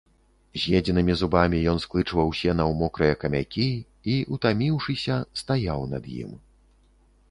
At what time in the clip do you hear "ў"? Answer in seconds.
2.71-2.79